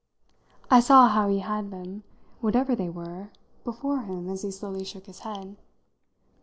[0.71, 2.01] I saw how he had them,
[2.39, 3.29] whatever they were,
[3.63, 5.57] before him as he slowly shook his head.